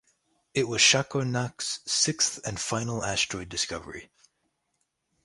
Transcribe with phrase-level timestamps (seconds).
[0.55, 4.09] It was Chacornac's sixth and final asteroid discovery.